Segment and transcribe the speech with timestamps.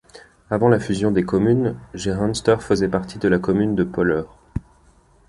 [0.49, 4.35] Avant la fusion des communes, Jehanster faisait partie de la commune de Polleur.